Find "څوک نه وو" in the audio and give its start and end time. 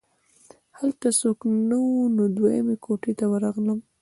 1.21-1.99